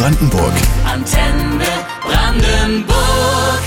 [0.00, 0.54] Brandenburg.
[0.86, 1.66] Antenne
[2.02, 3.60] Brandenburg.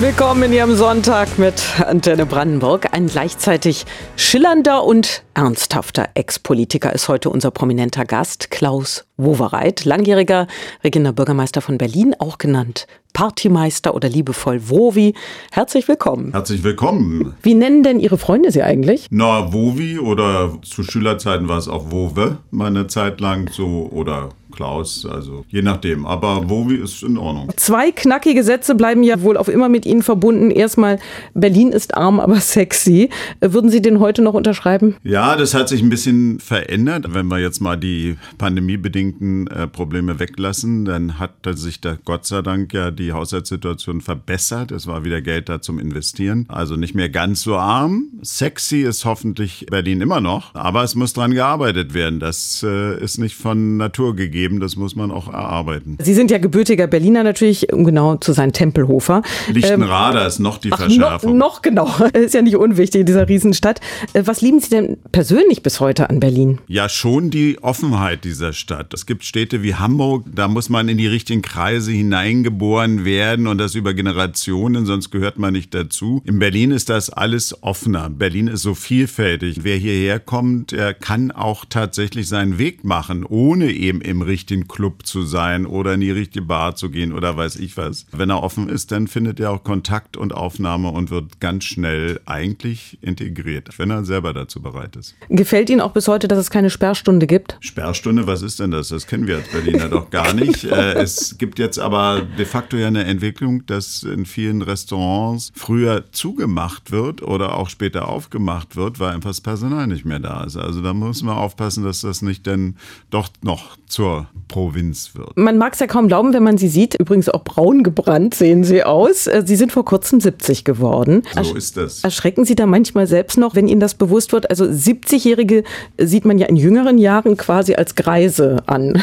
[0.00, 2.88] Willkommen in Ihrem Sonntag mit Antenne Brandenburg.
[2.90, 3.86] Ein gleichzeitig
[4.16, 10.48] schillernder und ernsthafter Ex-Politiker ist heute unser prominenter Gast, Klaus Wowereit, langjähriger
[10.82, 15.14] Regierender Bürgermeister von Berlin, auch genannt Partymeister oder liebevoll Wovi.
[15.52, 16.32] Herzlich willkommen.
[16.32, 17.34] Herzlich willkommen.
[17.42, 19.06] Wie nennen denn Ihre Freunde Sie eigentlich?
[19.10, 25.06] Na, Wovi oder zu Schülerzeiten war es auch Wove, meine Zeit lang so oder Klaus,
[25.06, 26.04] also je nachdem.
[26.04, 27.48] Aber Wovi ist in Ordnung.
[27.54, 30.50] Zwei knackige Sätze bleiben ja wohl auf immer mit Ihnen verbunden.
[30.50, 30.98] Erstmal,
[31.32, 33.08] Berlin ist arm, aber sexy.
[33.40, 34.96] Würden Sie den heute noch unterschreiben?
[35.04, 37.14] Ja, das hat sich ein bisschen verändert.
[37.14, 42.42] Wenn wir jetzt mal die pandemiebedingten äh, Probleme weglassen, dann hat sich da Gott sei
[42.42, 44.72] Dank ja die Haushaltssituation verbessert.
[44.72, 46.46] Es war wieder Geld da zum Investieren.
[46.48, 48.08] Also nicht mehr ganz so arm.
[48.24, 52.18] Sexy ist hoffentlich Berlin immer noch, aber es muss dran gearbeitet werden.
[52.18, 55.98] Das äh, ist nicht von Natur gegeben geben, das muss man auch erarbeiten.
[56.00, 59.22] Sie sind ja gebürtiger Berliner natürlich, um genau zu sein, Tempelhofer.
[59.52, 61.36] Lichtenrader ähm, ist noch die Verschärfung.
[61.36, 63.80] Noch, noch genau, ist ja nicht unwichtig in dieser Riesenstadt.
[64.14, 66.58] Äh, was lieben Sie denn persönlich bis heute an Berlin?
[66.66, 68.94] Ja, schon die Offenheit dieser Stadt.
[68.94, 73.58] Es gibt Städte wie Hamburg, da muss man in die richtigen Kreise hineingeboren werden und
[73.58, 76.22] das über Generationen, sonst gehört man nicht dazu.
[76.24, 78.08] In Berlin ist das alles offener.
[78.10, 79.60] Berlin ist so vielfältig.
[79.62, 84.37] Wer hierher kommt, der kann auch tatsächlich seinen Weg machen, ohne eben im richtigen
[84.68, 88.06] Club zu sein oder in die richtige Bar zu gehen oder weiß ich was.
[88.12, 92.20] Wenn er offen ist, dann findet er auch Kontakt und Aufnahme und wird ganz schnell
[92.26, 95.14] eigentlich integriert, wenn er selber dazu bereit ist.
[95.28, 97.56] Gefällt Ihnen auch bis heute, dass es keine Sperrstunde gibt?
[97.60, 98.88] Sperrstunde, was ist denn das?
[98.88, 100.66] Das kennen wir als Berliner doch gar nicht.
[100.78, 106.04] Äh, es gibt jetzt aber de facto ja eine Entwicklung, dass in vielen Restaurants früher
[106.12, 110.56] zugemacht wird oder auch später aufgemacht wird, weil einfach das Personal nicht mehr da ist.
[110.56, 112.76] Also da muss man aufpassen, dass das nicht dann
[113.10, 114.17] doch noch zur
[114.48, 115.36] Provinz wird.
[115.36, 116.94] Man mag es ja kaum glauben, wenn man sie sieht.
[116.94, 119.26] Übrigens auch braun gebrannt sehen sie aus.
[119.26, 121.22] Äh, sie sind vor kurzem 70 geworden.
[121.42, 122.02] So ist das.
[122.02, 124.50] Erschrecken Sie da manchmal selbst noch, wenn Ihnen das bewusst wird?
[124.50, 125.64] Also 70-Jährige
[125.98, 128.94] sieht man ja in jüngeren Jahren quasi als Greise an.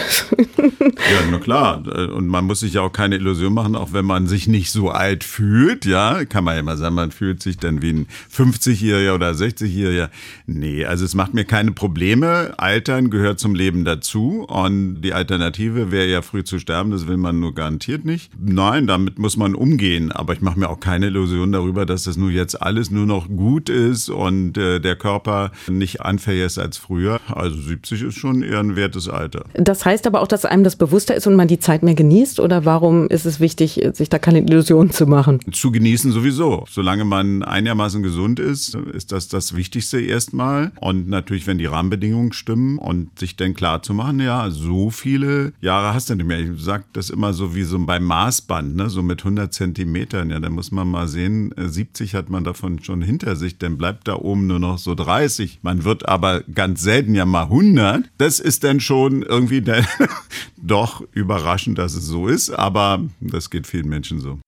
[0.57, 1.83] ja, na klar.
[2.15, 4.89] Und man muss sich ja auch keine Illusion machen, auch wenn man sich nicht so
[4.89, 5.85] alt fühlt.
[5.85, 10.09] Ja, kann man ja immer sagen, man fühlt sich dann wie ein 50-Jähriger oder 60-Jähriger.
[10.47, 12.53] Nee, also es macht mir keine Probleme.
[12.57, 14.45] Altern gehört zum Leben dazu.
[14.47, 18.31] Und die Alternative wäre ja früh zu sterben, das will man nur garantiert nicht.
[18.43, 22.17] Nein, damit muss man umgehen, aber ich mache mir auch keine Illusion darüber, dass das
[22.17, 26.77] nur jetzt alles nur noch gut ist und äh, der Körper nicht anfälliger ist als
[26.77, 27.19] früher.
[27.27, 29.45] Also 70 ist schon eher ein wertes Alter.
[29.53, 32.39] Das heißt aber auch, dass einem das bewusster ist und man die Zeit mehr genießt
[32.39, 35.39] oder warum ist es wichtig, sich da keine Illusionen zu machen?
[35.51, 36.65] Zu genießen sowieso.
[36.67, 42.33] Solange man einigermaßen gesund ist, ist das das Wichtigste erstmal und natürlich, wenn die Rahmenbedingungen
[42.33, 46.39] stimmen und sich dann klar zu machen, ja, so viele Jahre hast du nicht mehr.
[46.39, 48.89] Ich sage das immer so wie so beim Maßband, ne?
[48.89, 50.29] so mit 100 Zentimetern.
[50.29, 53.77] Ja, da muss man mal sehen, 70 äh, hat man davon schon hinter sich, dann
[53.77, 55.59] bleibt da oben nur noch so 30.
[55.61, 58.09] Man wird aber ganz selten ja mal 100.
[58.17, 59.63] Das ist dann schon irgendwie
[60.57, 64.39] doch überraschend, dass es so ist, aber das geht vielen Menschen so.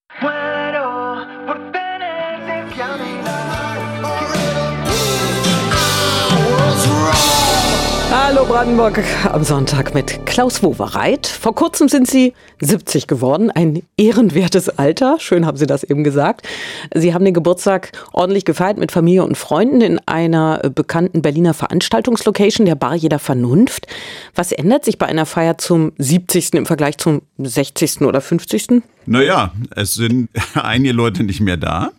[8.19, 11.27] Hallo Brandenburg am Sonntag mit Klaus Wowereit.
[11.27, 15.17] Vor kurzem sind Sie 70 geworden, ein ehrenwertes Alter.
[15.19, 16.45] Schön haben Sie das eben gesagt.
[16.95, 22.65] Sie haben den Geburtstag ordentlich gefeiert mit Familie und Freunden in einer bekannten Berliner Veranstaltungslocation,
[22.65, 23.85] der Bar jeder Vernunft.
[24.33, 26.55] Was ändert sich bei einer Feier zum 70.
[26.55, 28.01] im Vergleich zum 60.
[28.01, 28.81] oder 50.?
[29.05, 31.91] Naja, es sind einige Leute nicht mehr da.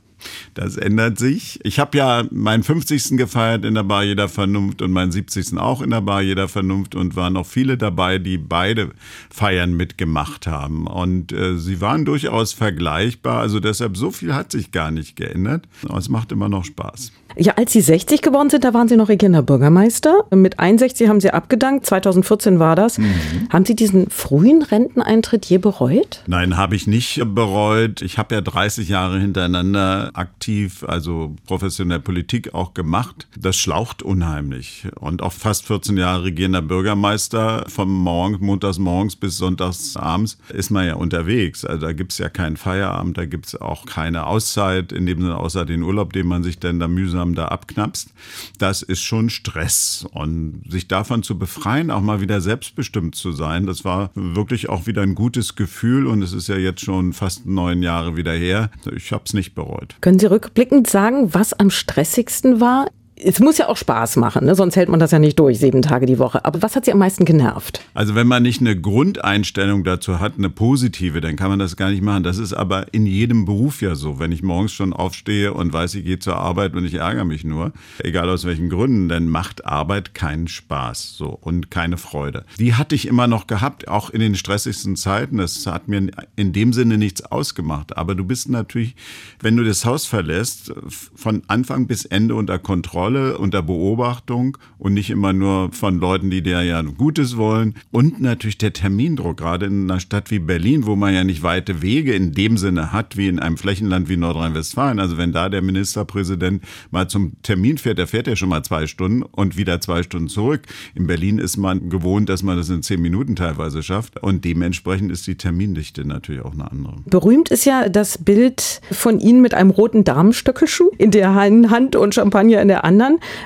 [0.54, 1.60] Das ändert sich.
[1.62, 3.16] Ich habe ja meinen 50.
[3.16, 5.58] gefeiert in der Bar Jeder Vernunft und meinen 70.
[5.58, 8.90] auch in der Bar Jeder Vernunft und waren noch viele dabei, die beide
[9.30, 10.86] Feiern mitgemacht haben.
[10.86, 13.40] Und äh, sie waren durchaus vergleichbar.
[13.40, 15.66] Also deshalb, so viel hat sich gar nicht geändert.
[15.88, 17.12] Aber es macht immer noch Spaß.
[17.40, 20.24] Ja, als Sie 60 geworden sind, da waren Sie noch regierender Bürgermeister.
[20.34, 21.86] Mit 61 haben Sie abgedankt.
[21.86, 22.98] 2014 war das.
[22.98, 23.14] Mhm.
[23.50, 26.24] Haben Sie diesen frühen Renteneintritt je bereut?
[26.26, 28.02] Nein, habe ich nicht bereut.
[28.02, 33.28] Ich habe ja 30 Jahre hintereinander aktiv, also professionell Politik auch gemacht.
[33.38, 34.88] Das schlaucht unheimlich.
[34.98, 40.70] Und auch fast 14 Jahre regierender Bürgermeister, vom Morgen, montags morgens bis sonntags abends, ist
[40.70, 41.64] man ja unterwegs.
[41.64, 45.20] Also da gibt es ja keinen Feierabend, da gibt es auch keine Auszeit, in dem
[45.20, 48.10] Sinne außer den Urlaub, den man sich dann da mühsam langsam da abknapst,
[48.58, 50.06] das ist schon Stress.
[50.12, 54.86] Und sich davon zu befreien, auch mal wieder selbstbestimmt zu sein, das war wirklich auch
[54.86, 56.06] wieder ein gutes Gefühl.
[56.06, 58.70] Und es ist ja jetzt schon fast neun Jahre wieder her.
[58.94, 59.96] Ich habe es nicht bereut.
[60.00, 62.88] Können Sie rückblickend sagen, was am stressigsten war
[63.22, 64.54] es muss ja auch Spaß machen, ne?
[64.54, 66.44] sonst hält man das ja nicht durch, sieben Tage die Woche.
[66.44, 67.80] Aber was hat Sie am meisten genervt?
[67.94, 71.90] Also wenn man nicht eine Grundeinstellung dazu hat, eine positive, dann kann man das gar
[71.90, 72.22] nicht machen.
[72.22, 74.18] Das ist aber in jedem Beruf ja so.
[74.18, 77.44] Wenn ich morgens schon aufstehe und weiß, ich gehe zur Arbeit und ich ärgere mich
[77.44, 82.44] nur, egal aus welchen Gründen, dann macht Arbeit keinen Spaß so und keine Freude.
[82.58, 85.38] Die hatte ich immer noch gehabt, auch in den stressigsten Zeiten.
[85.38, 87.96] Das hat mir in dem Sinne nichts ausgemacht.
[87.96, 88.94] Aber du bist natürlich,
[89.40, 90.72] wenn du das Haus verlässt,
[91.14, 96.42] von Anfang bis Ende unter Kontrolle, unter Beobachtung und nicht immer nur von Leuten, die
[96.42, 97.74] dir ja Gutes wollen.
[97.90, 101.82] Und natürlich der Termindruck, gerade in einer Stadt wie Berlin, wo man ja nicht weite
[101.82, 105.00] Wege in dem Sinne hat, wie in einem Flächenland wie Nordrhein-Westfalen.
[105.00, 108.86] Also wenn da der Ministerpräsident mal zum Termin fährt, der fährt ja schon mal zwei
[108.86, 110.62] Stunden und wieder zwei Stunden zurück.
[110.94, 114.22] In Berlin ist man gewohnt, dass man das in zehn Minuten teilweise schafft.
[114.22, 116.96] Und dementsprechend ist die Termindichte natürlich auch eine andere.
[117.06, 121.96] Berühmt ist ja das Bild von Ihnen mit einem roten Damenstöckelschuh in der einen Hand
[121.96, 122.97] und Champagner in der anderen.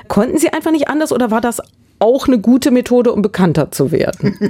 [0.07, 1.61] Konnten Sie einfach nicht anders oder war das
[2.03, 4.37] auch eine gute Methode, um bekannter zu werden.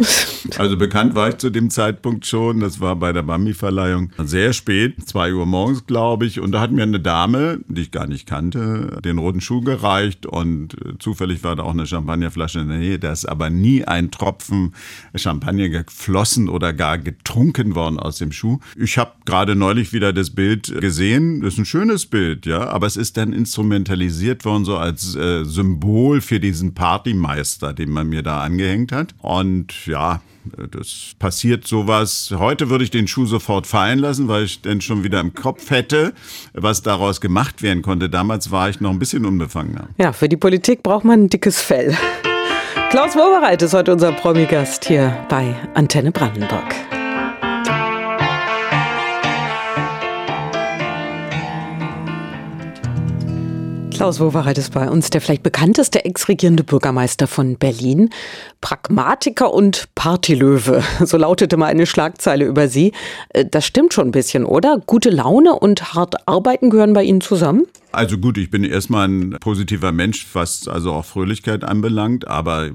[0.58, 2.60] Also bekannt war ich zu dem Zeitpunkt schon.
[2.60, 6.40] Das war bei der Bambi-Verleihung sehr spät, zwei Uhr morgens, glaube ich.
[6.40, 10.26] Und da hat mir eine Dame, die ich gar nicht kannte, den roten Schuh gereicht.
[10.26, 13.00] Und äh, zufällig war da auch eine Champagnerflasche in der Nähe.
[13.00, 14.74] Da ist aber nie ein Tropfen
[15.16, 18.60] Champagner geflossen oder gar getrunken worden aus dem Schuh.
[18.76, 21.42] Ich habe gerade neulich wieder das Bild gesehen.
[21.42, 22.68] Das ist ein schönes Bild, ja.
[22.68, 27.43] Aber es ist dann instrumentalisiert worden, so als äh, Symbol für diesen Partymeister.
[27.44, 29.16] Meister, den man mir da angehängt hat.
[29.22, 30.22] Und ja,
[30.72, 32.34] das passiert sowas.
[32.38, 35.70] Heute würde ich den Schuh sofort fallen lassen, weil ich dann schon wieder im Kopf
[35.70, 36.14] hätte,
[36.54, 38.10] was daraus gemacht werden konnte.
[38.10, 39.90] Damals war ich noch ein bisschen unbefangener.
[39.98, 41.98] Ja, für die Politik braucht man ein dickes Fell.
[42.92, 46.93] Klaus Wowereit ist heute unser Promi-Gast hier bei Antenne Brandenburg.
[54.04, 58.10] Klaus Wowereit ist bei uns der vielleicht bekannteste ex-regierende Bürgermeister von Berlin.
[58.60, 62.92] Pragmatiker und Partylöwe, so lautete mal eine Schlagzeile über Sie.
[63.30, 64.82] Äh, das stimmt schon ein bisschen, oder?
[64.86, 67.66] Gute Laune und hart arbeiten gehören bei Ihnen zusammen?
[67.94, 72.72] Also gut, ich bin erstmal ein positiver Mensch, was also auch Fröhlichkeit anbelangt, aber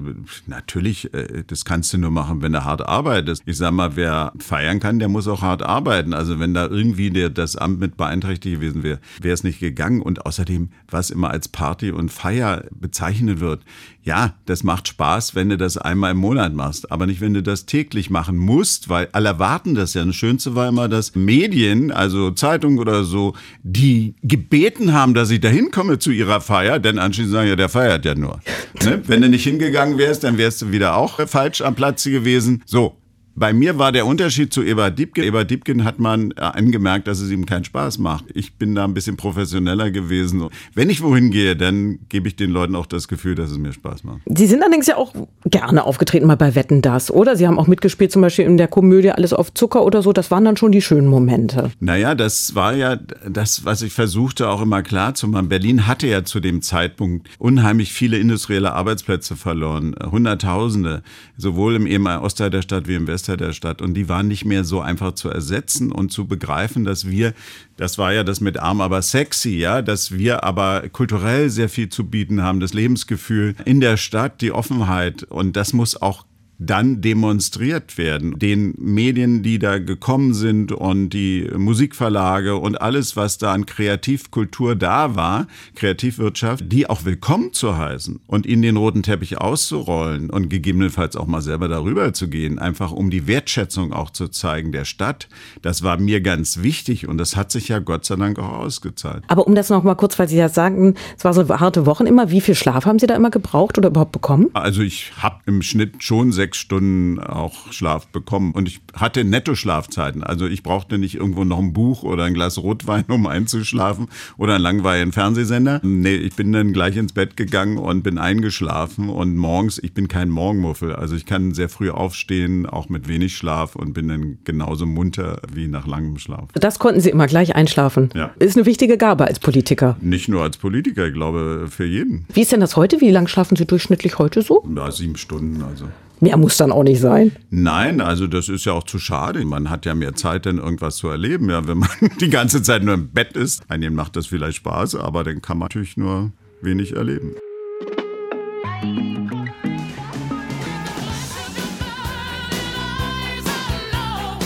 [0.47, 3.43] natürlich, äh, das kannst du nur machen, wenn du hart arbeitest.
[3.45, 6.13] Ich sag mal, wer feiern kann, der muss auch hart arbeiten.
[6.13, 10.01] Also wenn da irgendwie der, das Amt mit beeinträchtigt gewesen wäre, wäre es nicht gegangen.
[10.01, 13.63] Und außerdem, was immer als Party und Feier bezeichnet wird,
[14.03, 17.43] ja, das macht Spaß, wenn du das einmal im Monat machst, aber nicht, wenn du
[17.43, 20.05] das täglich machen musst, weil alle erwarten das ja.
[20.05, 25.41] Das Schönste war immer, dass Medien, also Zeitungen oder so, die gebeten haben, dass ich
[25.41, 28.39] da hinkomme zu ihrer Feier, denn anschließend sagen ja, der feiert ja nur.
[28.83, 29.01] ne?
[29.05, 32.63] Wenn du nicht hingegangen wärst, dann wärst du wieder auch falsch am Platze gewesen.
[32.65, 32.98] So,
[33.39, 35.23] bei mir war der Unterschied zu Eva Diebken.
[35.23, 38.25] Eva Diebken hat man äh, angemerkt, dass es ihm keinen Spaß macht.
[38.33, 40.49] Ich bin da ein bisschen professioneller gewesen.
[40.75, 43.71] Wenn ich wohin gehe, dann gebe ich den Leuten auch das Gefühl, dass es mir
[43.71, 44.19] Spaß macht.
[44.25, 45.13] Sie sind allerdings ja auch
[45.45, 47.37] gerne aufgetreten mal bei Wetten das, oder?
[47.37, 50.11] Sie haben auch mitgespielt zum Beispiel in der Komödie Alles auf Zucker oder so.
[50.11, 51.71] Das waren dann schon die schönen Momente.
[51.79, 52.97] Naja, das war ja
[53.27, 55.47] das, was ich versuchte auch immer klar zu machen.
[55.47, 59.95] Berlin hatte ja zu dem Zeitpunkt unheimlich viele industrielle Arbeitsplätze verloren.
[60.11, 61.03] Hunderttausende,
[61.37, 63.81] sowohl im ehemaligen Ostteil der Stadt wie im Westteil der Stadt.
[63.81, 67.33] Und die waren nicht mehr so einfach zu ersetzen und zu begreifen, dass wir,
[67.77, 71.89] das war ja das mit arm, aber sexy, ja, dass wir aber kulturell sehr viel
[71.89, 75.23] zu bieten haben, das Lebensgefühl in der Stadt, die Offenheit.
[75.23, 76.25] Und das muss auch
[76.59, 78.37] dann demonstriert werden.
[78.37, 84.75] Den Medien, die da gekommen sind und die Musikverlage und alles, was da an Kreativkultur
[84.75, 90.49] da war, Kreativwirtschaft, die auch willkommen zu heißen und ihnen den roten Teppich auszurollen und
[90.49, 94.83] gegebenenfalls auch mal selber darüber zu gehen, einfach um die Wertschätzung auch zu zeigen der
[94.83, 95.29] Stadt.
[95.61, 99.23] Das war mir ganz wichtig und das hat sich ja Gott sei Dank auch ausgezahlt.
[99.27, 102.05] Aber um das noch mal kurz, weil Sie ja sagen, es war so harte Wochen
[102.05, 104.47] immer, wie viel Schlaf haben Sie da immer gebraucht oder überhaupt bekommen?
[104.53, 108.53] Also ich habe im Schnitt schon sechs sechs Stunden auch Schlaf bekommen.
[108.53, 110.23] Und ich hatte Netto-Schlafzeiten.
[110.23, 114.55] Also ich brauchte nicht irgendwo noch ein Buch oder ein Glas Rotwein, um einzuschlafen oder
[114.55, 115.79] einen langweiligen Fernsehsender.
[115.83, 119.09] Nee, ich bin dann gleich ins Bett gegangen und bin eingeschlafen.
[119.09, 120.95] Und morgens, ich bin kein Morgenmuffel.
[120.95, 125.41] Also ich kann sehr früh aufstehen, auch mit wenig Schlaf und bin dann genauso munter
[125.53, 126.49] wie nach langem Schlaf.
[126.53, 128.09] Das konnten Sie immer gleich einschlafen.
[128.15, 128.31] Ja.
[128.39, 129.97] Ist eine wichtige Gabe als Politiker.
[130.01, 132.25] Nicht nur als Politiker, ich glaube für jeden.
[132.33, 133.01] Wie ist denn das heute?
[133.01, 134.67] Wie lange schlafen Sie durchschnittlich heute so?
[134.75, 135.85] Ja, sieben Stunden also.
[136.19, 137.31] Mehr muss dann auch nicht sein.
[137.49, 139.43] Nein, also das ist ja auch zu schade.
[139.45, 141.49] Man hat ja mehr Zeit, denn irgendwas zu erleben.
[141.49, 141.89] Ja, wenn man
[142.21, 145.57] die ganze Zeit nur im Bett ist, einigen macht das vielleicht Spaß, aber dann kann
[145.57, 147.35] man natürlich nur wenig erleben.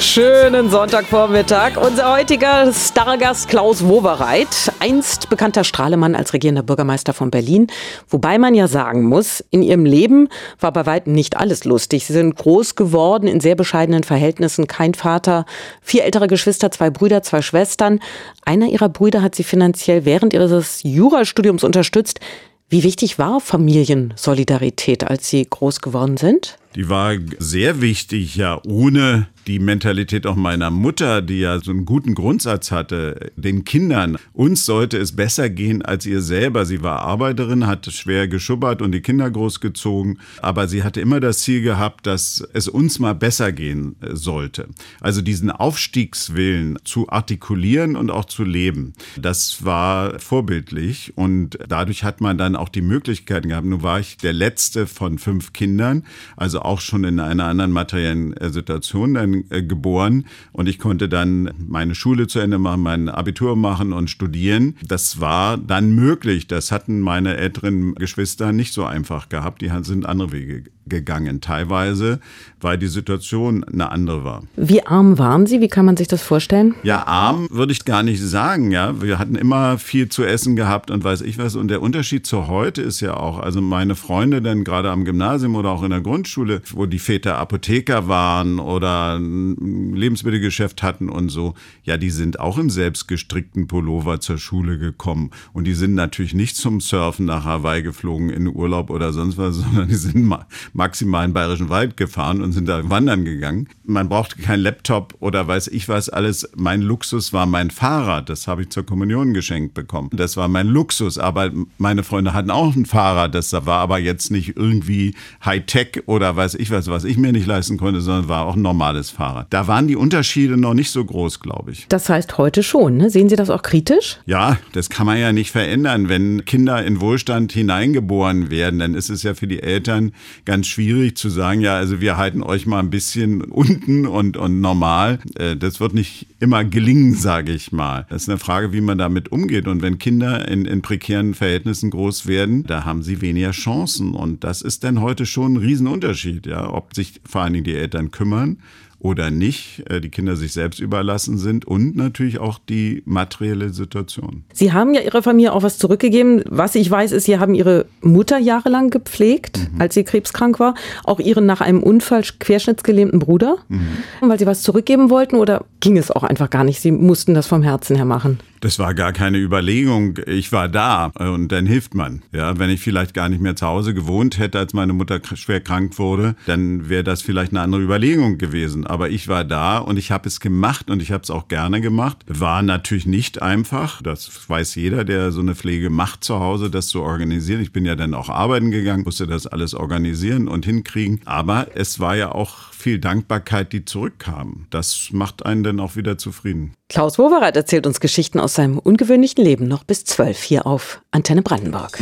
[0.03, 1.77] Schönen Sonntagvormittag.
[1.77, 7.67] Unser heutiger Stargast Klaus Wowereit, einst bekannter Strahlemann als regierender Bürgermeister von Berlin.
[8.09, 10.27] Wobei man ja sagen muss, in ihrem Leben
[10.59, 12.05] war bei weitem nicht alles lustig.
[12.05, 14.67] Sie sind groß geworden in sehr bescheidenen Verhältnissen.
[14.67, 15.45] Kein Vater,
[15.81, 18.01] vier ältere Geschwister, zwei Brüder, zwei Schwestern.
[18.43, 22.19] Einer ihrer Brüder hat sie finanziell während ihres Jurastudiums unterstützt.
[22.67, 26.57] Wie wichtig war Familiensolidarität, als Sie groß geworden sind?
[26.75, 31.85] Die war sehr wichtig, ja, ohne die Mentalität auch meiner Mutter, die ja so einen
[31.85, 36.65] guten Grundsatz hatte, den Kindern, uns sollte es besser gehen als ihr selber.
[36.65, 41.39] Sie war Arbeiterin, hat schwer geschubbert und die Kinder großgezogen, aber sie hatte immer das
[41.39, 44.69] Ziel gehabt, dass es uns mal besser gehen äh, sollte.
[45.01, 52.21] Also diesen Aufstiegswillen zu artikulieren und auch zu leben, das war vorbildlich und dadurch hat
[52.21, 53.67] man dann auch die Möglichkeiten gehabt.
[53.67, 56.03] Nun war ich der letzte von fünf Kindern,
[56.37, 61.09] also auch schon in einer anderen materiellen äh, Situation dann äh, geboren und ich konnte
[61.09, 64.75] dann meine Schule zu Ende machen, mein Abitur machen und studieren.
[64.87, 66.47] Das war dann möglich.
[66.47, 69.61] Das hatten meine älteren Geschwister nicht so einfach gehabt.
[69.61, 72.19] Die sind andere Wege gegangen, teilweise,
[72.59, 74.43] weil die Situation eine andere war.
[74.55, 75.61] Wie arm waren Sie?
[75.61, 76.75] Wie kann man sich das vorstellen?
[76.83, 78.71] Ja, arm würde ich gar nicht sagen.
[78.71, 81.55] Ja, wir hatten immer viel zu essen gehabt und weiß ich was.
[81.55, 85.55] Und der Unterschied zu heute ist ja auch, also meine Freunde dann gerade am Gymnasium
[85.55, 91.29] oder auch in der Grundschule, wo die Väter Apotheker waren oder ein Lebensmittelgeschäft hatten und
[91.29, 95.31] so, ja, die sind auch im selbstgestrickten Pullover zur Schule gekommen.
[95.53, 99.55] Und die sind natürlich nicht zum Surfen nach Hawaii geflogen in Urlaub oder sonst was,
[99.63, 100.33] sondern die sind
[100.73, 103.67] maximal in Bayerischen Wald gefahren und sind da wandern gegangen.
[103.85, 106.49] Man brauchte keinen Laptop oder weiß ich was alles.
[106.55, 108.29] Mein Luxus war mein Fahrrad.
[108.29, 110.09] Das habe ich zur Kommunion geschenkt bekommen.
[110.13, 111.17] Das war mein Luxus.
[111.17, 113.35] Aber meine Freunde hatten auch ein Fahrrad.
[113.35, 117.47] Das war aber jetzt nicht irgendwie Hightech oder weiß ich was, was ich mir nicht
[117.47, 119.47] leisten konnte, sondern war auch ein normales Fahrrad.
[119.49, 121.87] Da waren die Unterschiede noch nicht so groß, glaube ich.
[121.87, 122.97] Das heißt heute schon.
[122.97, 123.09] Ne?
[123.09, 124.19] Sehen Sie das auch kritisch?
[124.25, 126.09] Ja, das kann man ja nicht verändern.
[126.09, 130.11] Wenn Kinder in Wohlstand hineingeboren werden, dann ist es ja für die Eltern
[130.43, 134.59] ganz schwierig zu sagen, ja, also wir halten euch mal ein bisschen unten und, und
[134.59, 135.19] normal.
[135.35, 138.05] Äh, das wird nicht immer gelingen, sage ich mal.
[138.09, 139.65] Das ist eine Frage, wie man damit umgeht.
[139.67, 144.13] Und wenn Kinder in, in prekären Verhältnissen groß werden, da haben sie weniger Chancen.
[144.13, 147.75] Und das ist dann heute schon ein Riesenunterschied, ja, ob sich vor allen Dingen die
[147.75, 148.59] Eltern kümmern
[149.03, 154.45] oder nicht, äh, die Kinder sich selbst überlassen sind und natürlich auch die materielle Situation.
[154.53, 156.41] Sie haben ja Ihrer Familie auch was zurückgegeben.
[156.49, 159.81] Was ich weiß, ist, Sie haben Ihre Mutter jahrelang gepflegt, mhm.
[159.81, 160.73] als sie krebskrank war.
[161.03, 163.87] Auch Ihren nach einem Unfall querschnittsgelähmten Bruder, mhm.
[164.21, 166.79] weil Sie was zurückgeben wollten oder ging es auch einfach gar nicht?
[166.79, 168.39] Sie mussten das vom Herzen her machen.
[168.63, 170.19] Das war gar keine Überlegung.
[170.25, 172.21] Ich war da und dann hilft man.
[172.31, 175.59] Ja, wenn ich vielleicht gar nicht mehr zu Hause gewohnt hätte, als meine Mutter schwer
[175.59, 178.87] krank wurde, dann wäre das vielleicht eine andere Überlegung gewesen.
[178.93, 181.81] Aber ich war da und ich habe es gemacht und ich habe es auch gerne
[181.81, 182.19] gemacht.
[182.27, 184.03] War natürlich nicht einfach.
[184.03, 187.59] Das weiß jeder, der so eine Pflege macht zu Hause, das zu organisieren.
[187.59, 191.21] Ich bin ja dann auch arbeiten gegangen, musste das alles organisieren und hinkriegen.
[191.25, 194.67] Aber es war ja auch viel Dankbarkeit, die zurückkam.
[194.69, 196.75] Das macht einen dann auch wieder zufrieden.
[196.87, 201.41] Klaus Wowereit erzählt uns Geschichten aus seinem ungewöhnlichen Leben noch bis zwölf hier auf Antenne
[201.41, 201.99] Brandenburg.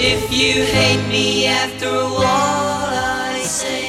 [0.00, 2.24] If you hate me after what
[2.92, 3.87] I say.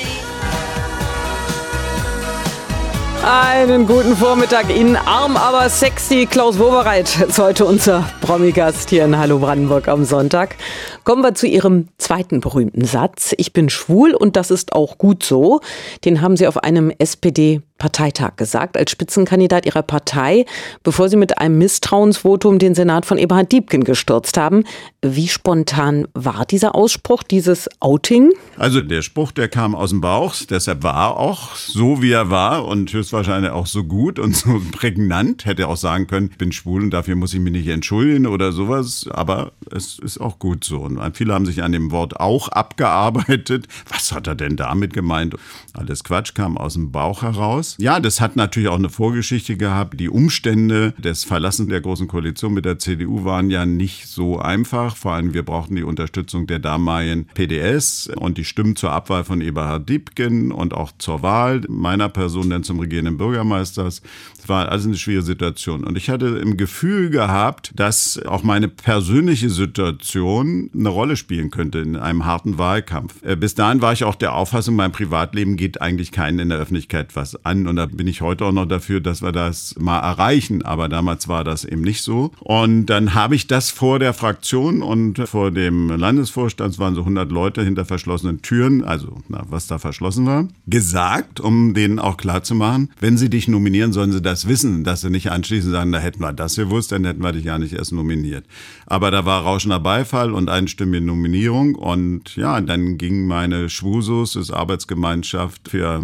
[3.31, 4.95] Einen guten Vormittag Ihnen.
[4.95, 6.25] Arm, aber sexy.
[6.25, 10.55] Klaus Wowereit ist heute unser Promi-Gast hier in Hallo Brandenburg am Sonntag.
[11.03, 13.35] Kommen wir zu Ihrem zweiten berühmten Satz.
[13.37, 15.61] Ich bin schwul und das ist auch gut so.
[16.05, 20.45] Den haben Sie auf einem SPD Parteitag gesagt, als Spitzenkandidat ihrer Partei,
[20.83, 24.65] bevor sie mit einem Misstrauensvotum den Senat von Eberhard Diebken gestürzt haben.
[25.01, 28.33] Wie spontan war dieser Ausspruch, dieses Outing?
[28.57, 32.29] Also der Spruch, der kam aus dem Bauch, deshalb war er auch so, wie er
[32.29, 35.45] war und höchstwahrscheinlich auch so gut und so prägnant.
[35.45, 38.51] Hätte auch sagen können, ich bin schwul und dafür muss ich mich nicht entschuldigen oder
[38.51, 40.81] sowas, aber es ist auch gut so.
[40.81, 43.67] Und viele haben sich an dem Wort auch abgearbeitet.
[43.89, 45.35] Was hat er denn damit gemeint?
[45.73, 47.68] Alles Quatsch kam aus dem Bauch heraus.
[47.77, 49.99] Ja, das hat natürlich auch eine Vorgeschichte gehabt.
[49.99, 54.95] Die Umstände des Verlassens der Großen Koalition mit der CDU waren ja nicht so einfach.
[54.95, 59.41] Vor allem wir brauchten die Unterstützung der damaligen PDS und die Stimmen zur Abwahl von
[59.41, 64.01] Eberhard Diebken und auch zur Wahl meiner Person dann zum regierenden Bürgermeisters.
[64.37, 65.83] Es war also eine schwierige Situation.
[65.83, 71.79] Und ich hatte im Gefühl gehabt, dass auch meine persönliche Situation eine Rolle spielen könnte
[71.79, 73.23] in einem harten Wahlkampf.
[73.23, 76.57] Äh, bis dahin war ich auch der Auffassung, mein Privatleben geht eigentlich keinen in der
[76.57, 79.75] Öffentlichkeit was an an und da bin ich heute auch noch dafür, dass wir das
[79.79, 80.63] mal erreichen.
[80.63, 82.31] Aber damals war das eben nicht so.
[82.39, 87.01] Und dann habe ich das vor der Fraktion und vor dem Landesvorstand, es waren so
[87.01, 92.17] 100 Leute hinter verschlossenen Türen, also na, was da verschlossen war, gesagt, um denen auch
[92.17, 95.99] klarzumachen, wenn sie dich nominieren, sollen sie das wissen, dass sie nicht anschließend sagen, da
[95.99, 98.45] hätten wir das gewusst, dann hätten wir dich ja nicht erst nominiert.
[98.85, 104.51] Aber da war rauschender Beifall und einstimmige Nominierung und ja, dann ging meine Schwusus, das
[104.51, 106.03] Arbeitsgemeinschaft für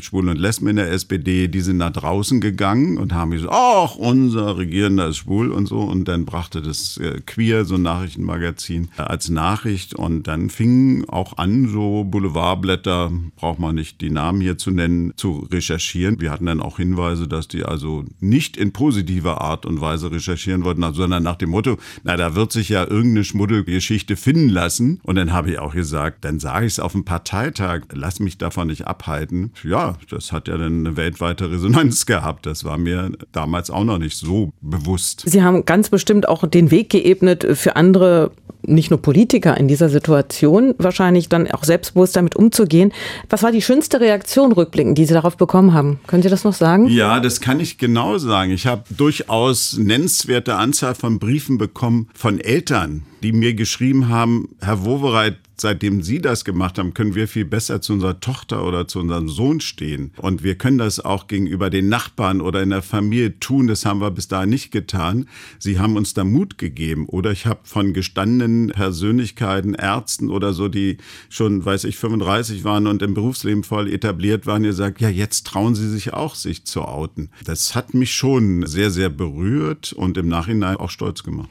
[0.00, 3.96] Schwulen und Lesben in der SPD, die sind nach draußen gegangen und haben gesagt, ach,
[3.96, 8.88] unser Regierender ist schwul und so und dann brachte das äh, Queer, so ein Nachrichtenmagazin,
[8.96, 14.40] äh, als Nachricht und dann fingen auch an, so Boulevardblätter, braucht man nicht die Namen
[14.40, 16.20] hier zu nennen, zu recherchieren.
[16.20, 20.64] Wir hatten dann auch Hinweise, dass die also nicht in positiver Art und Weise recherchieren
[20.64, 25.00] wollten, sondern nach dem Motto, na, da wird sich ja irgendeine Schmuddelgeschichte finden lassen.
[25.02, 28.38] Und dann habe ich auch gesagt, dann sage ich es auf dem Parteitag, lass mich
[28.38, 29.52] davon nicht abhalten.
[29.62, 32.46] Ja, das hat ja dann eine weltweite Resonanz gehabt.
[32.46, 35.22] Das war mir damals auch noch nicht so bewusst.
[35.26, 38.30] Sie haben ganz bestimmt auch den Weg geebnet für andere
[38.66, 42.92] nicht nur Politiker in dieser Situation wahrscheinlich dann auch selbstbewusst damit umzugehen.
[43.30, 46.00] Was war die schönste Reaktion rückblickend, die Sie darauf bekommen haben?
[46.06, 46.88] Können Sie das noch sagen?
[46.88, 48.50] Ja, das kann ich genau sagen.
[48.50, 54.84] Ich habe durchaus nennenswerte Anzahl von Briefen bekommen von Eltern, die mir geschrieben haben, Herr
[54.84, 59.00] Wowereit, seitdem Sie das gemacht haben, können wir viel besser zu unserer Tochter oder zu
[59.00, 60.12] unserem Sohn stehen.
[60.18, 63.66] Und wir können das auch gegenüber den Nachbarn oder in der Familie tun.
[63.66, 65.26] Das haben wir bis dahin nicht getan.
[65.58, 67.06] Sie haben uns da Mut gegeben.
[67.06, 72.86] Oder ich habe von gestandenen Persönlichkeiten, Ärzten oder so, die schon, weiß ich, 35 waren
[72.86, 76.82] und im Berufsleben voll etabliert waren, gesagt, ja, jetzt trauen Sie sich auch, sich zu
[76.82, 77.30] outen.
[77.44, 81.50] Das hat mich schon sehr, sehr berührt und im Nachhinein auch stolz gemacht.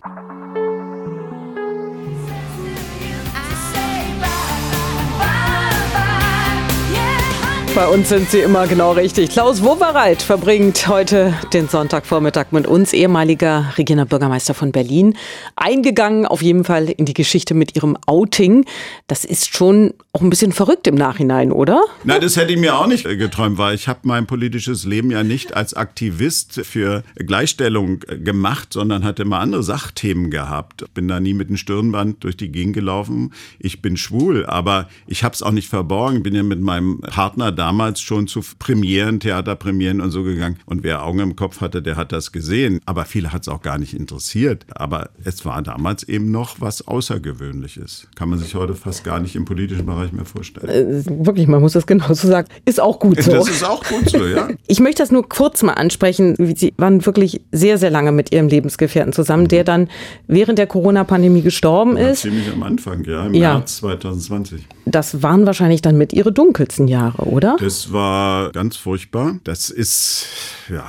[7.75, 9.31] Bei uns sind Sie immer genau richtig.
[9.31, 15.17] Klaus Wowereit verbringt heute den Sonntagvormittag mit uns, ehemaliger Regierender Bürgermeister von Berlin.
[15.55, 18.65] Eingegangen auf jeden Fall in die Geschichte mit Ihrem Outing.
[19.07, 21.81] Das ist schon auch ein bisschen verrückt im Nachhinein, oder?
[22.03, 25.23] Nein, das hätte ich mir auch nicht geträumt, weil ich habe mein politisches Leben ja
[25.23, 30.85] nicht als Aktivist für Gleichstellung gemacht, sondern hatte immer andere Sachthemen gehabt.
[30.93, 33.33] Bin da nie mit einem Stirnband durch die Gegend gelaufen.
[33.57, 36.21] Ich bin schwul, aber ich habe es auch nicht verborgen.
[36.21, 40.59] Bin ja mit meinem Partner da damals schon zu Premieren, Theaterpremieren und so gegangen.
[40.67, 42.81] Und wer Augen im Kopf hatte, der hat das gesehen.
[42.85, 44.67] Aber viele hat es auch gar nicht interessiert.
[44.75, 48.09] Aber es war damals eben noch was Außergewöhnliches.
[48.15, 50.67] Kann man sich heute fast gar nicht im politischen Bereich mehr vorstellen.
[50.67, 52.47] Äh, wirklich, man muss das genauso sagen.
[52.65, 53.31] Ist auch gut so.
[53.31, 54.49] Das ist auch gut so, ja.
[54.67, 56.35] Ich möchte das nur kurz mal ansprechen.
[56.55, 59.47] Sie waren wirklich sehr, sehr lange mit Ihrem Lebensgefährten zusammen, mhm.
[59.49, 59.89] der dann
[60.27, 62.21] während der Corona-Pandemie gestorben ja, ist.
[62.21, 63.53] Ziemlich am Anfang, ja, im ja.
[63.55, 64.67] März 2020.
[64.85, 67.57] Das waren wahrscheinlich dann mit Ihre dunkelsten Jahre, oder?
[67.59, 69.39] Das war ganz furchtbar.
[69.43, 70.27] Das ist,
[70.69, 70.85] ja,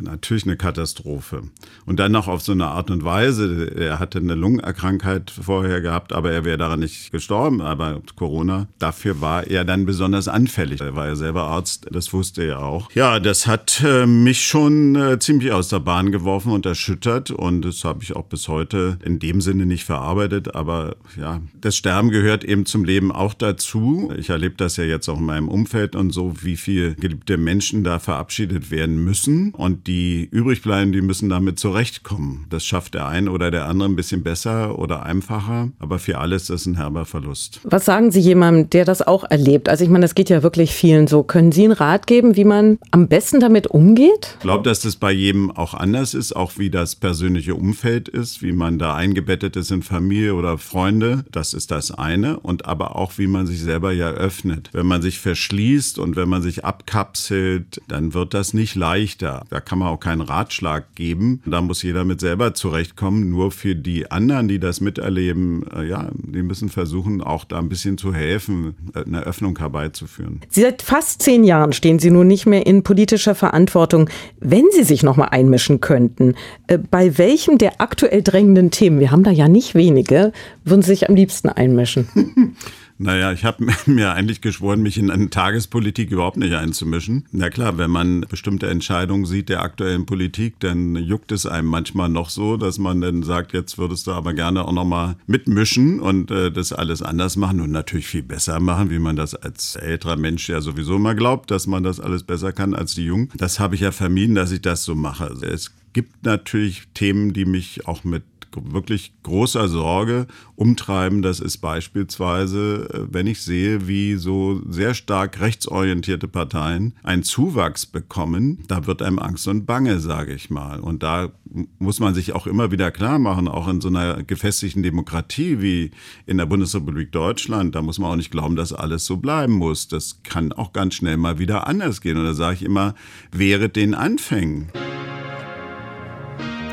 [0.00, 1.42] natürlich eine Katastrophe.
[1.86, 3.70] Und dann noch auf so eine Art und Weise.
[3.76, 7.60] Er hatte eine Lungenerkrankheit vorher gehabt, aber er wäre daran nicht gestorben.
[7.60, 10.80] Aber Corona, dafür war er dann besonders anfällig.
[10.80, 12.90] Er war ja selber Arzt, das wusste er auch.
[12.92, 17.30] Ja, das hat äh, mich schon äh, ziemlich aus der Bahn geworfen und erschüttert.
[17.30, 20.54] Und das habe ich auch bis heute in dem Sinne nicht verarbeitet.
[20.54, 24.12] Aber ja, das Sterben gehört eben zum Leben auch dazu.
[24.16, 27.84] Ich erlebe das ja jetzt auch in meinem Umfeld und so, wie viele geliebte Menschen
[27.84, 29.52] da verabschiedet werden müssen.
[29.52, 32.46] Und die übrig bleiben, die müssen damit zurechtkommen.
[32.48, 36.42] Das schafft der eine oder der andere ein bisschen besser oder einfacher, aber für alles
[36.42, 37.60] ist das ein herber Verlust.
[37.64, 39.68] Was sagen Sie jemandem, der das auch erlebt?
[39.68, 41.24] Also ich meine, das geht ja wirklich vielen so.
[41.24, 44.34] Können Sie einen Rat geben, wie man am besten damit umgeht?
[44.34, 48.42] Ich glaube, dass das bei jedem auch anders ist, auch wie das persönliche Umfeld ist,
[48.42, 51.24] wie man da eingebettet ist in Familie oder Freunde.
[51.32, 52.38] Das ist das eine.
[52.38, 54.70] Und aber auch, wie man sich selber ja öffnet.
[54.72, 59.44] Wenn man sich verschließt und wenn man sich abkapselt, dann wird das nicht leichter.
[59.50, 61.42] Da kann man auch keinen Ratschlag geben.
[61.44, 63.28] Da muss jeder mit selber zurechtkommen.
[63.28, 67.68] Nur für die anderen, die das miterleben, äh, ja, die müssen versuchen, auch da ein
[67.68, 70.40] bisschen zu helfen, äh, eine Öffnung herbeizuführen.
[70.48, 74.08] Sie seit fast zehn Jahren stehen Sie nun nicht mehr in politischer Verantwortung.
[74.38, 76.34] Wenn Sie sich noch mal einmischen könnten,
[76.68, 80.32] äh, bei welchem der aktuell drängenden Themen, wir haben da ja nicht wenige,
[80.64, 82.08] würden Sie sich am liebsten einmischen?
[83.02, 87.24] Naja, ich habe mir eigentlich geschworen, mich in eine Tagespolitik überhaupt nicht einzumischen.
[87.32, 92.10] Na klar, wenn man bestimmte Entscheidungen sieht der aktuellen Politik, dann juckt es einem manchmal
[92.10, 96.30] noch so, dass man dann sagt, jetzt würdest du aber gerne auch nochmal mitmischen und
[96.30, 100.16] äh, das alles anders machen und natürlich viel besser machen, wie man das als älterer
[100.16, 103.30] Mensch ja sowieso mal glaubt, dass man das alles besser kann als die Jungen.
[103.34, 105.34] Das habe ich ja vermieden, dass ich das so mache.
[105.40, 111.22] Es gibt natürlich Themen, die mich auch mit wirklich großer Sorge umtreiben.
[111.22, 117.86] Das ist beispielsweise, äh, wenn ich sehe, wie so sehr stark rechtsorientierte Parteien einen Zuwachs
[117.86, 120.80] bekommen, da wird einem Angst und Bange, sage ich mal.
[120.80, 121.30] Und da
[121.78, 125.90] muss man sich auch immer wieder klar machen, auch in so einer gefestigten Demokratie wie
[126.26, 129.88] in der Bundesrepublik Deutschland, da muss man auch nicht glauben, dass alles so bleiben muss.
[129.88, 132.16] Das kann auch ganz schnell mal wieder anders gehen.
[132.16, 132.94] Und da sage ich immer,
[133.32, 134.70] wehret den Anfängen.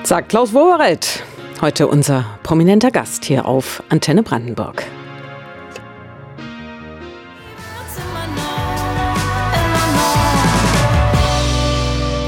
[0.03, 1.23] Sagt Klaus Wowereit.
[1.59, 4.85] Heute unser prominenter Gast hier auf Antenne Brandenburg.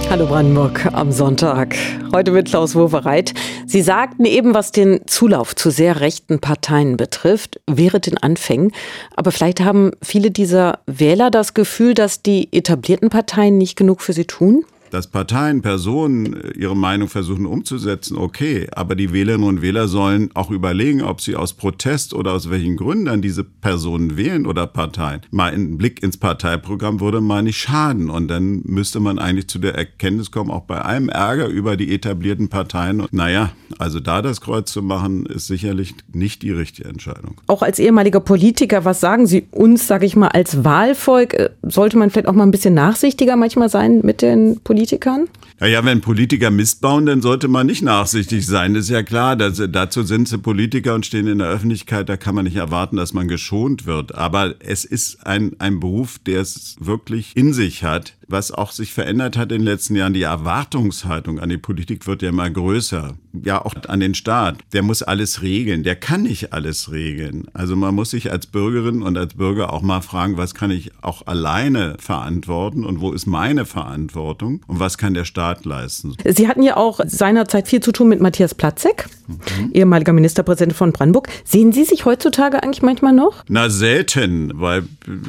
[0.09, 1.75] Hallo Brandenburg am Sonntag.
[2.11, 3.35] Heute mit Klaus Wowereit.
[3.67, 8.71] Sie sagten eben, was den Zulauf zu sehr rechten Parteien betrifft, wäre den Anfängen.
[9.15, 14.13] Aber vielleicht haben viele dieser Wähler das Gefühl, dass die etablierten Parteien nicht genug für
[14.13, 14.65] sie tun?
[14.91, 18.67] Dass Parteien, Personen äh, ihre Meinung versuchen umzusetzen, okay.
[18.71, 22.78] Aber die Wählerinnen und Wähler sollen auch überlegen, ob sie aus Protest oder aus welchen
[22.78, 25.21] Gründen diese Personen wählen oder Parteien.
[25.32, 28.10] Mal ein Blick ins Parteiprogramm würde mal nicht schaden.
[28.10, 31.93] Und dann müsste man eigentlich zu der Erkenntnis kommen, auch bei allem Ärger über die
[31.93, 33.06] etablierten Parteien.
[33.12, 37.36] Naja, also da das Kreuz zu machen, ist sicherlich nicht die richtige Entscheidung.
[37.47, 41.34] Auch als ehemaliger Politiker, was sagen Sie uns, sage ich mal, als Wahlvolk?
[41.34, 44.78] Äh, sollte man vielleicht auch mal ein bisschen nachsichtiger manchmal sein mit den Politikern?
[44.79, 45.27] Politikern?
[45.60, 48.76] Ja, ja, wenn Politiker Mist bauen, dann sollte man nicht nachsichtig sein.
[48.76, 52.08] Das ist ja klar, dass, dazu sind sie Politiker und stehen in der Öffentlichkeit.
[52.08, 54.15] Da kann man nicht erwarten, dass man geschont wird.
[54.15, 58.93] Aber es ist ein, ein Beruf, der es wirklich in sich hat was auch sich
[58.93, 63.15] verändert hat in den letzten Jahren, die Erwartungshaltung an die Politik wird ja immer größer.
[63.43, 64.60] Ja, auch an den Staat.
[64.74, 65.84] Der muss alles regeln.
[65.84, 67.48] Der kann nicht alles regeln.
[67.54, 70.91] Also man muss sich als Bürgerin und als Bürger auch mal fragen, was kann ich
[71.02, 76.15] auch alleine verantworten und wo ist meine Verantwortung und was kann der Staat leisten.
[76.25, 79.71] Sie hatten ja auch seinerzeit viel zu tun mit Matthias Platzek, mhm.
[79.73, 81.29] ehemaliger Ministerpräsident von Brandenburg.
[81.43, 83.43] Sehen Sie sich heutzutage eigentlich manchmal noch?
[83.47, 84.83] Na, selten, weil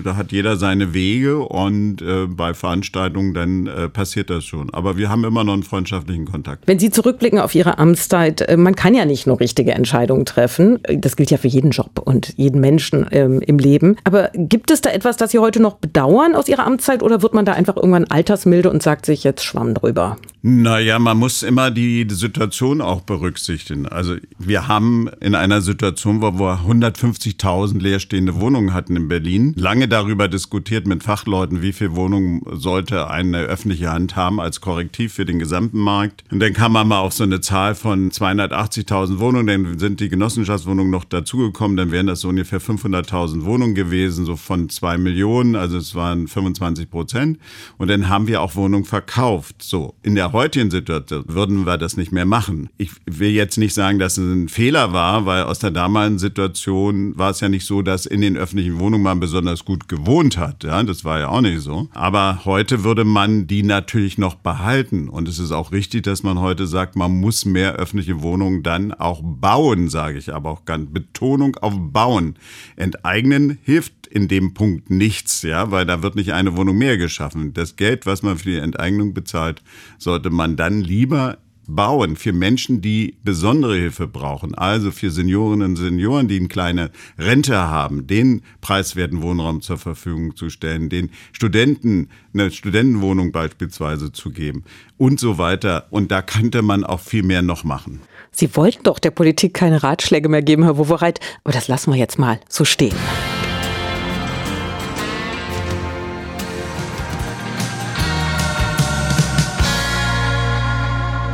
[0.05, 4.73] da hat jeder seine Wege und äh, bei Veranstaltungen dann äh, passiert das schon.
[4.73, 6.67] Aber wir haben immer noch einen freundschaftlichen Kontakt.
[6.67, 10.81] Wenn Sie zurückblicken auf Ihre Amtszeit, äh, man kann ja nicht nur richtige Entscheidungen treffen.
[10.89, 13.97] Das gilt ja für jeden Job und jeden Menschen ähm, im Leben.
[14.05, 17.35] Aber gibt es da etwas, das Sie heute noch bedauern aus Ihrer Amtszeit oder wird
[17.35, 20.17] man da einfach irgendwann altersmilde und sagt sich jetzt Schwamm drüber?
[20.43, 23.87] Naja, man muss immer die, Situation auch berücksichtigen.
[23.87, 29.87] Also wir haben in einer Situation, wo wir 150.000 leerstehende Wohnungen hatten in Berlin, lange
[29.87, 35.25] darüber diskutiert mit Fachleuten, wie viele Wohnungen sollte eine öffentliche Hand haben als Korrektiv für
[35.25, 36.25] den gesamten Markt.
[36.31, 40.09] Und dann kam man mal auf so eine Zahl von 280.000 Wohnungen, dann sind die
[40.09, 45.55] Genossenschaftswohnungen noch dazugekommen, dann wären das so ungefähr 500.000 Wohnungen gewesen, so von zwei Millionen,
[45.55, 47.39] also es waren 25 Prozent.
[47.77, 49.57] Und dann haben wir auch Wohnungen verkauft.
[49.63, 52.69] So, in der heutigen Situation würden wir das nicht mehr machen.
[52.77, 57.17] Ich will jetzt nicht sagen, dass es ein Fehler war, weil aus der damaligen Situation
[57.19, 60.65] war es ja nicht so, dass in den öffentlichen Wohnungen man besonders gut gewohnt hat.
[60.65, 61.89] Ja, das war ja auch nicht so.
[61.93, 65.09] Aber heute würde man die natürlich noch behalten.
[65.09, 68.93] Und es ist auch richtig, dass man heute sagt, man muss mehr öffentliche Wohnungen dann
[68.93, 72.37] auch bauen, sage ich aber auch ganz Betonung auf bauen.
[72.77, 77.55] Enteignen hilft in dem Punkt nichts, ja, weil da wird nicht eine Wohnung mehr geschaffen.
[77.55, 79.63] Das Geld, was man für die Enteignung bezahlt,
[79.99, 81.39] sollte man dann lieber
[81.75, 86.91] bauen für Menschen, die besondere Hilfe brauchen, also für Seniorinnen und Senioren, die eine kleine
[87.19, 94.31] Rente haben, den preiswerten Wohnraum zur Verfügung zu stellen, den Studenten eine Studentenwohnung beispielsweise zu
[94.31, 94.65] geben
[94.97, 95.87] und so weiter.
[95.91, 98.01] Und da könnte man auch viel mehr noch machen.
[98.33, 101.99] Sie wollten doch der Politik keine Ratschläge mehr geben, Herr Wowereit, aber das lassen wir
[101.99, 102.95] jetzt mal so stehen.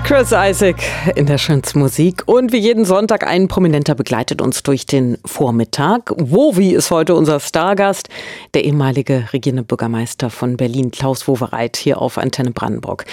[0.06, 0.76] Chris Isaac
[1.16, 2.22] in der schönsten Musik.
[2.26, 6.12] Und wie jeden Sonntag ein Prominenter begleitet uns durch den Vormittag.
[6.16, 8.08] Wovi ist heute unser Stargast,
[8.54, 13.04] der ehemalige regierende Bürgermeister von Berlin, Klaus Wowereit, hier auf Antenne Brandenburg.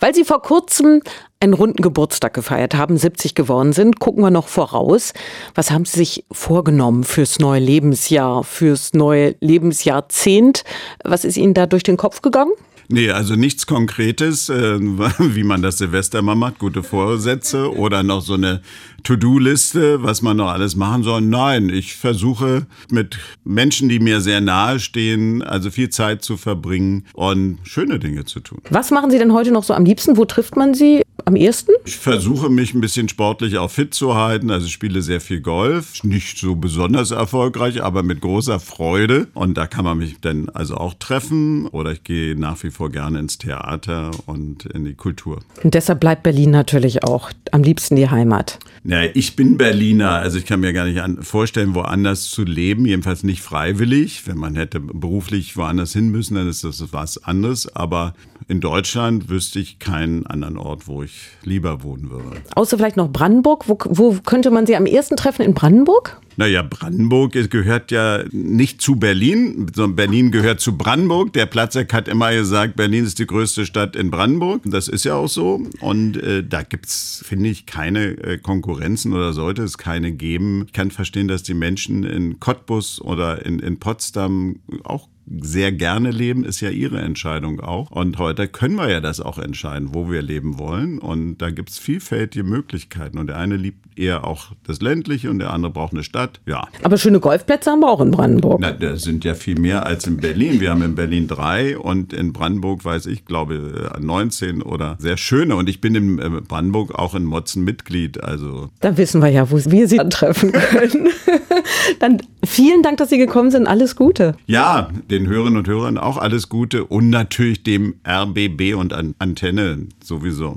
[0.00, 1.02] Weil Sie vor kurzem
[1.38, 5.12] einen runden Geburtstag gefeiert haben, 70 geworden sind, gucken wir noch voraus.
[5.54, 10.64] Was haben Sie sich vorgenommen fürs neue Lebensjahr, fürs neue Lebensjahrzehnt?
[11.04, 12.52] Was ist Ihnen da durch den Kopf gegangen?
[12.92, 14.78] Nee, also nichts Konkretes, äh,
[15.18, 18.62] wie man das Silvester mal macht, gute Vorsätze oder noch so eine
[19.04, 21.20] To-Do-Liste, was man noch alles machen soll.
[21.20, 27.06] Nein, ich versuche mit Menschen, die mir sehr nahe stehen, also viel Zeit zu verbringen
[27.14, 28.58] und schöne Dinge zu tun.
[28.70, 30.16] Was machen Sie denn heute noch so am liebsten?
[30.16, 31.02] Wo trifft man Sie?
[31.30, 31.72] Am ehesten?
[31.84, 34.50] Ich versuche mich ein bisschen sportlich auch fit zu halten.
[34.50, 36.02] Also ich spiele sehr viel Golf.
[36.02, 39.28] Nicht so besonders erfolgreich, aber mit großer Freude.
[39.34, 41.66] Und da kann man mich dann also auch treffen.
[41.68, 45.40] Oder ich gehe nach wie vor gerne ins Theater und in die Kultur.
[45.62, 48.58] Und deshalb bleibt Berlin natürlich auch am liebsten die Heimat.
[48.82, 50.10] Ja, ich bin Berliner.
[50.12, 52.86] Also ich kann mir gar nicht vorstellen, woanders zu leben.
[52.86, 54.26] Jedenfalls nicht freiwillig.
[54.26, 57.74] Wenn man hätte beruflich woanders hin müssen, dann ist das was anderes.
[57.76, 58.14] Aber
[58.50, 62.42] in Deutschland wüsste ich keinen anderen Ort, wo ich lieber wohnen würde.
[62.56, 63.68] Außer vielleicht noch Brandenburg.
[63.68, 65.42] Wo, wo könnte man Sie am ehesten treffen?
[65.42, 66.20] In Brandenburg?
[66.36, 71.32] Naja, Brandenburg gehört ja nicht zu Berlin, sondern Berlin gehört zu Brandenburg.
[71.32, 74.62] Der Platzek hat immer gesagt, Berlin ist die größte Stadt in Brandenburg.
[74.64, 75.62] Das ist ja auch so.
[75.80, 80.64] Und äh, da es, finde ich, keine äh, Konkurrenzen oder sollte es keine geben.
[80.66, 86.10] Ich kann verstehen, dass die Menschen in Cottbus oder in, in Potsdam auch sehr gerne
[86.10, 87.90] leben, ist ja ihre Entscheidung auch.
[87.90, 90.98] Und heute können wir ja das auch entscheiden, wo wir leben wollen.
[90.98, 93.18] Und da gibt es vielfältige Möglichkeiten.
[93.18, 96.40] Und der eine liebt eher auch das Ländliche und der andere braucht eine Stadt.
[96.46, 96.66] Ja.
[96.82, 98.60] Aber schöne Golfplätze haben wir auch in Brandenburg.
[98.60, 100.60] Na, da sind ja viel mehr als in Berlin.
[100.60, 105.54] Wir haben in Berlin drei und in Brandenburg, weiß ich, glaube 19 oder sehr schöne.
[105.56, 108.22] Und ich bin in äh, Brandenburg auch in Motzen Mitglied.
[108.22, 108.70] Also.
[108.80, 111.08] Da wissen wir ja, wo wir sie antreffen können.
[112.00, 113.66] Dann vielen Dank, dass Sie gekommen sind.
[113.66, 114.34] Alles Gute.
[114.46, 120.56] Ja, den Hörerinnen und Hörern auch alles Gute und natürlich dem RBB und Antenne sowieso.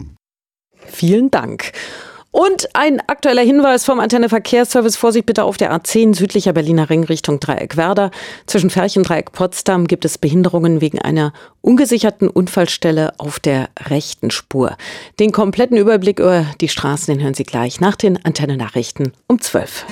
[0.86, 1.72] Vielen Dank.
[2.36, 4.96] Und ein aktueller Hinweis vom Antenne Verkehrsservice.
[4.96, 8.10] Vorsicht bitte auf der A10 südlicher Berliner Ring Richtung Dreieck-Werder.
[8.48, 14.76] Zwischen Ferchendreieck Potsdam gibt es Behinderungen wegen einer ungesicherten Unfallstelle auf der rechten Spur.
[15.20, 19.86] Den kompletten Überblick über die Straßen, den hören Sie gleich nach den Antenne-Nachrichten um 12.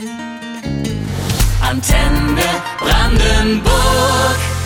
[1.62, 2.42] Antenne
[2.80, 4.61] Brandenburg.